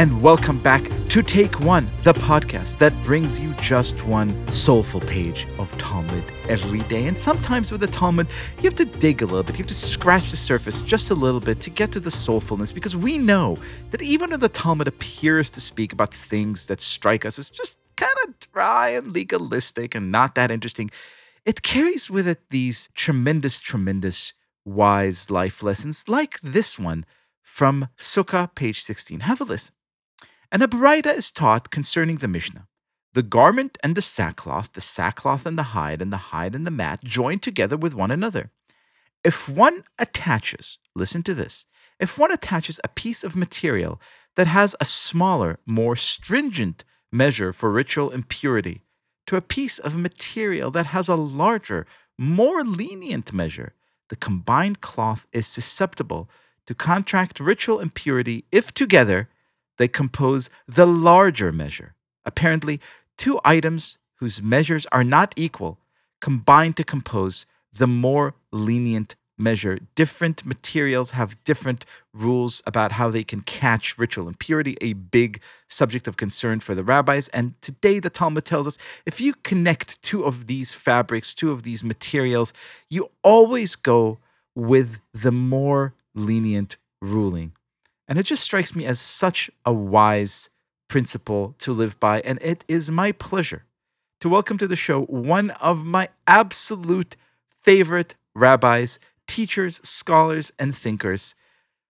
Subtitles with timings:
[0.00, 5.46] and welcome back to Take One, the podcast that brings you just one soulful page
[5.58, 7.06] of Talmud every day.
[7.06, 8.26] And sometimes with the Talmud,
[8.56, 11.14] you have to dig a little bit, you have to scratch the surface just a
[11.14, 13.58] little bit to get to the soulfulness, because we know
[13.90, 17.76] that even when the Talmud appears to speak about things that strike us as just
[17.96, 20.90] kind of dry and legalistic and not that interesting,
[21.44, 24.32] it carries with it these tremendous, tremendous
[24.64, 27.04] wise life lessons like this one
[27.42, 29.20] from Sukkah, page 16.
[29.20, 29.74] Have a listen.
[30.52, 32.66] And a Baraita is taught concerning the Mishnah.
[33.12, 36.70] The garment and the sackcloth, the sackcloth and the hide, and the hide and the
[36.70, 38.50] mat join together with one another.
[39.24, 41.66] If one attaches, listen to this,
[41.98, 44.00] if one attaches a piece of material
[44.36, 48.82] that has a smaller, more stringent measure for ritual impurity
[49.26, 51.86] to a piece of material that has a larger,
[52.18, 53.74] more lenient measure,
[54.08, 56.28] the combined cloth is susceptible
[56.66, 59.28] to contract ritual impurity if together
[59.80, 61.94] they compose the larger measure.
[62.26, 62.78] Apparently,
[63.16, 65.78] two items whose measures are not equal
[66.20, 69.78] combine to compose the more lenient measure.
[69.94, 76.06] Different materials have different rules about how they can catch ritual impurity, a big subject
[76.06, 77.28] of concern for the rabbis.
[77.28, 81.62] And today, the Talmud tells us if you connect two of these fabrics, two of
[81.62, 82.52] these materials,
[82.90, 84.18] you always go
[84.54, 87.52] with the more lenient ruling.
[88.10, 90.50] And it just strikes me as such a wise
[90.88, 92.20] principle to live by.
[92.22, 93.66] And it is my pleasure
[94.18, 97.16] to welcome to the show one of my absolute
[97.62, 101.36] favorite rabbis, teachers, scholars, and thinkers,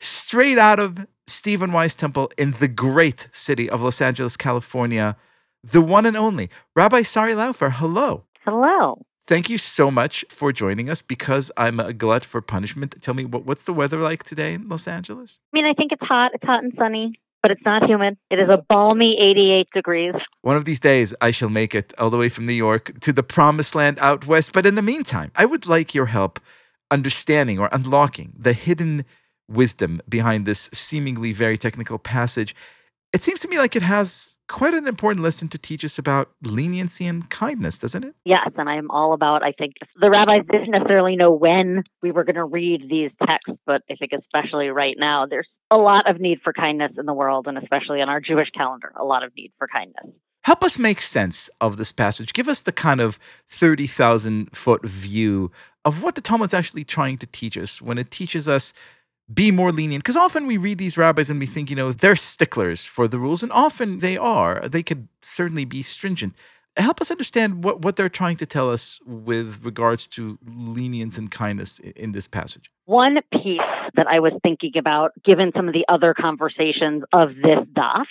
[0.00, 5.16] straight out of Stephen Wise Temple in the great city of Los Angeles, California,
[5.64, 7.70] the one and only Rabbi Sari Laufer.
[7.70, 8.24] Hello.
[8.44, 9.06] Hello.
[9.26, 13.00] Thank you so much for joining us because I'm a glut for punishment.
[13.00, 15.38] Tell me, what, what's the weather like today in Los Angeles?
[15.52, 16.32] I mean, I think it's hot.
[16.34, 18.16] It's hot and sunny, but it's not humid.
[18.30, 20.14] It is a balmy 88 degrees.
[20.40, 23.12] One of these days, I shall make it all the way from New York to
[23.12, 24.52] the promised land out west.
[24.52, 26.40] But in the meantime, I would like your help
[26.90, 29.04] understanding or unlocking the hidden
[29.48, 32.56] wisdom behind this seemingly very technical passage.
[33.12, 36.30] It seems to me like it has quite an important lesson to teach us about
[36.42, 38.14] leniency and kindness, doesn't it?
[38.24, 42.24] Yes, and I'm all about, I think, the rabbis didn't necessarily know when we were
[42.24, 46.20] going to read these texts, but I think especially right now, there's a lot of
[46.20, 49.32] need for kindness in the world, and especially on our Jewish calendar, a lot of
[49.36, 50.14] need for kindness.
[50.44, 52.32] Help us make sense of this passage.
[52.32, 53.18] Give us the kind of
[53.48, 55.52] 30,000 foot view
[55.84, 58.74] of what the Talmud's actually trying to teach us when it teaches us
[59.32, 60.02] be more lenient.
[60.02, 63.18] Because often we read these rabbis and we think you know they're sticklers for the
[63.18, 64.68] rules and often they are.
[64.68, 66.34] They could certainly be stringent.
[66.76, 71.30] Help us understand what, what they're trying to tell us with regards to lenience and
[71.30, 72.70] kindness in this passage.
[72.86, 73.60] One piece
[73.94, 78.06] that i was thinking about given some of the other conversations of this daf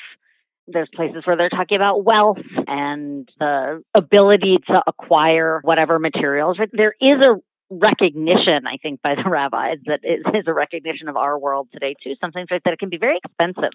[0.68, 2.38] there's places where they're talking about wealth
[2.68, 6.58] and the ability to acquire whatever materials.
[6.72, 7.36] There is a
[7.72, 11.96] recognition, I think, by the rabbis that is, is a recognition of our world today
[12.04, 12.14] too.
[12.20, 13.74] Sometimes right, that it can be very expensive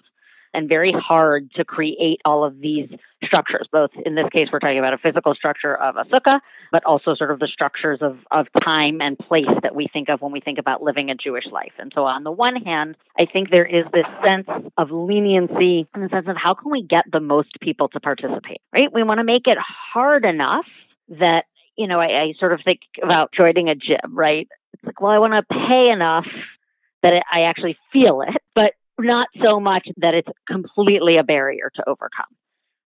[0.53, 2.89] and very hard to create all of these
[3.23, 3.67] structures.
[3.71, 6.39] Both in this case, we're talking about a physical structure of a sukkah,
[6.71, 10.21] but also sort of the structures of, of time and place that we think of
[10.21, 11.73] when we think about living a Jewish life.
[11.77, 14.47] And so, on the one hand, I think there is this sense
[14.77, 18.61] of leniency in the sense of how can we get the most people to participate,
[18.73, 18.91] right?
[18.93, 19.57] We want to make it
[19.93, 20.65] hard enough
[21.09, 21.43] that
[21.77, 24.47] you know, I, I sort of think about joining a gym, right?
[24.73, 26.25] It's like, well, I want to pay enough
[27.03, 31.71] that it, I actually feel it, but not so much that it's completely a barrier
[31.75, 32.33] to overcome,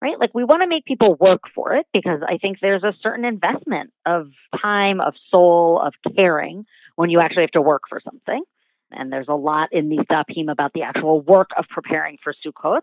[0.00, 0.18] right?
[0.18, 3.24] Like we want to make people work for it because I think there's a certain
[3.24, 4.28] investment of
[4.62, 6.64] time, of soul, of caring
[6.94, 8.42] when you actually have to work for something.
[8.92, 12.82] And there's a lot in the dapim about the actual work of preparing for Sukkot.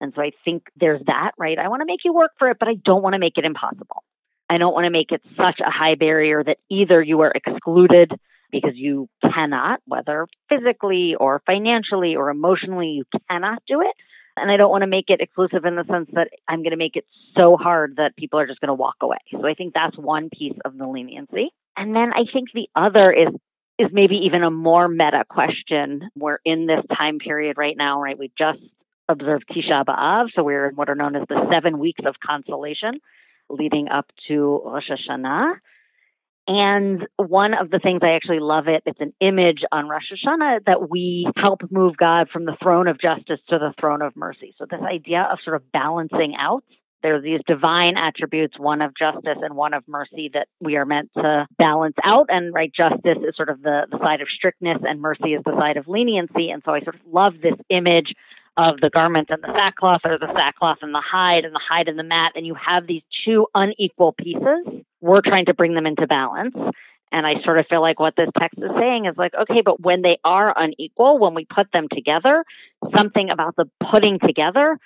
[0.00, 1.58] And so I think there's that, right?
[1.58, 3.44] I want to make you work for it, but I don't want to make it
[3.44, 4.02] impossible.
[4.48, 8.12] I don't want to make it such a high barrier that either you are excluded
[8.52, 13.94] because you cannot, whether physically or financially or emotionally, you cannot do it.
[14.36, 16.76] And I don't want to make it exclusive in the sense that I'm going to
[16.76, 17.06] make it
[17.38, 19.18] so hard that people are just going to walk away.
[19.32, 21.48] So I think that's one piece of the leniency.
[21.76, 23.28] And then I think the other is
[23.78, 26.08] is maybe even a more meta question.
[26.16, 28.18] We're in this time period right now, right?
[28.18, 28.60] We just
[29.06, 33.00] observed Tisha B'Av, so we're in what are known as the seven weeks of consolation
[33.48, 35.54] leading up to Rosh Hashanah.
[36.48, 40.64] And one of the things I actually love it, it's an image on Rosh Hashanah
[40.66, 44.54] that we help move God from the throne of justice to the throne of mercy.
[44.56, 46.62] So this idea of sort of balancing out.
[47.02, 50.86] There are these divine attributes, one of justice and one of mercy that we are
[50.86, 52.26] meant to balance out.
[52.30, 55.56] And right, justice is sort of the, the side of strictness and mercy is the
[55.58, 56.50] side of leniency.
[56.50, 58.12] And so I sort of love this image
[58.56, 61.88] of the garment and the sackcloth or the sackcloth and the hide and the hide
[61.88, 65.86] and the mat and you have these two unequal pieces we're trying to bring them
[65.86, 66.54] into balance
[67.12, 69.80] and i sort of feel like what this text is saying is like okay but
[69.80, 72.44] when they are unequal when we put them together
[72.96, 74.78] something about the putting together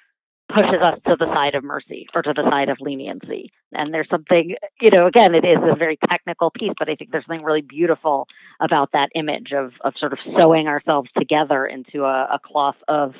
[0.54, 3.52] pushes us to the side of mercy or to the side of leniency.
[3.72, 7.10] And there's something, you know, again, it is a very technical piece, but I think
[7.10, 8.26] there's something really beautiful
[8.60, 13.14] about that image of, of sort of sewing ourselves together into a, a cloth of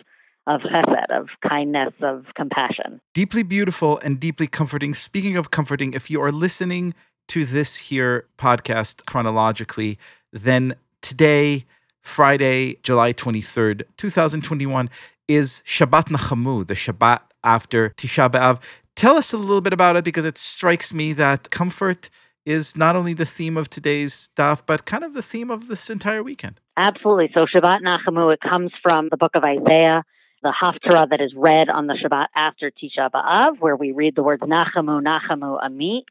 [0.47, 3.01] of chesed, of kindness, of compassion.
[3.15, 4.95] Deeply beautiful and deeply comforting.
[4.95, 6.95] Speaking of comforting, if you are listening
[7.29, 9.99] to this here podcast chronologically,
[10.33, 11.65] then today,
[12.03, 14.91] Friday, July 23rd, 2021,
[15.29, 18.61] is Shabbat Nachamu, the Shabbat after Tisha B'Av.
[18.97, 22.11] Tell us a little bit about it because it strikes me that comfort
[22.45, 25.89] is not only the theme of today's stuff, but kind of the theme of this
[25.89, 26.61] entire weekend.
[26.77, 27.31] Absolutely.
[27.33, 30.03] So Shabbat Nachamu, it comes from the book of Isaiah,
[30.43, 34.23] the Haftarah that is read on the Shabbat after Tisha B'Av, where we read the
[34.23, 36.05] words Nachamu, Nachamu, Ami,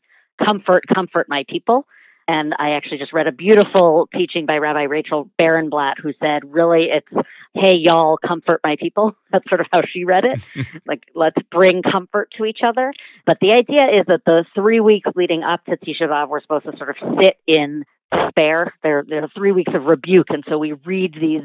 [0.48, 1.86] comfort, comfort my people.
[2.28, 6.90] And I actually just read a beautiful teaching by Rabbi Rachel Barenblatt, who said, really,
[6.92, 9.16] it's, hey, y'all, comfort my people.
[9.32, 10.44] That's sort of how she read it.
[10.86, 12.94] like, let's bring comfort to each other.
[13.26, 16.66] But the idea is that the three weeks leading up to Tisha B'Av, we're supposed
[16.66, 18.76] to sort of sit in despair.
[18.84, 20.28] There, there are three weeks of rebuke.
[20.30, 21.42] And so we read these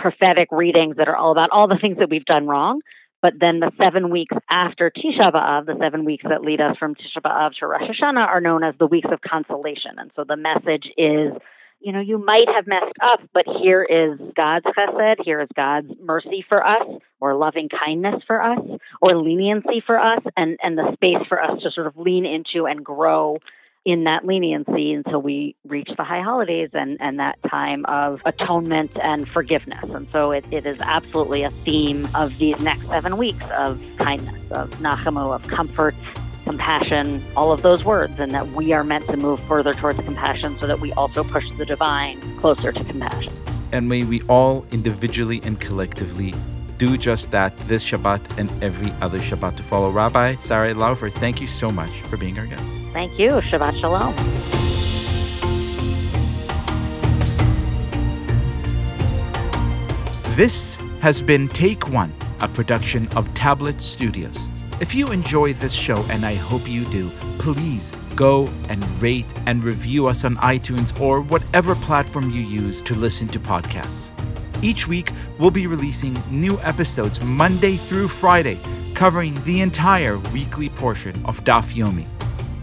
[0.00, 2.80] prophetic readings that are all about all the things that we've done wrong.
[3.22, 6.94] But then the seven weeks after Tisha B'Av, the seven weeks that lead us from
[6.94, 9.98] Tisha B'Av to Rosh Hashanah, are known as the weeks of consolation.
[9.98, 11.32] And so the message is,
[11.80, 15.90] you know, you might have messed up, but here is God's chesed, here is God's
[16.02, 16.86] mercy for us,
[17.20, 18.58] or loving kindness for us,
[19.02, 22.66] or leniency for us, and, and the space for us to sort of lean into
[22.66, 23.36] and grow
[23.84, 28.90] in that leniency until we reach the high holidays and, and that time of atonement
[29.02, 29.84] and forgiveness.
[29.94, 34.38] And so it, it is absolutely a theme of these next seven weeks of kindness,
[34.52, 35.94] of nachamu, of comfort,
[36.44, 40.58] compassion, all of those words, and that we are meant to move further towards compassion
[40.58, 43.32] so that we also push the divine closer to compassion.
[43.72, 46.34] And may we all individually and collectively
[46.76, 49.90] do just that this Shabbat and every other Shabbat to follow.
[49.90, 52.79] Rabbi Sari Laufer, thank you so much for being our guest.
[52.92, 53.30] Thank you.
[53.30, 54.14] Shabbat Shalom.
[60.34, 64.38] This has been Take One, a production of Tablet Studios.
[64.80, 69.62] If you enjoy this show, and I hope you do, please go and rate and
[69.62, 74.10] review us on iTunes or whatever platform you use to listen to podcasts.
[74.62, 78.58] Each week, we'll be releasing new episodes Monday through Friday,
[78.94, 82.06] covering the entire weekly portion of Daf Yomi.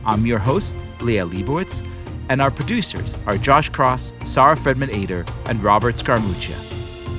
[0.07, 1.85] I'm your host, Liel Leibovitz,
[2.29, 6.55] and our producers are Josh Cross, Sara Fredman Aeder, and Robert Scaramuccia.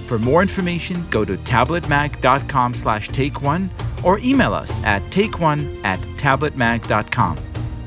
[0.07, 3.71] For more information, go to tabletmag.com slash take one
[4.03, 7.39] or email us at takeone at tabletmag.com.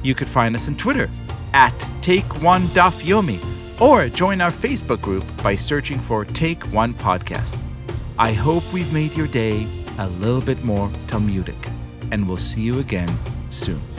[0.03, 1.09] You could find us on Twitter
[1.53, 3.39] at Take One Daf Yomi
[3.81, 7.57] or join our Facebook group by searching for Take One Podcast.
[8.19, 11.67] I hope we've made your day a little bit more Talmudic,
[12.11, 13.09] and we'll see you again
[13.49, 13.90] soon.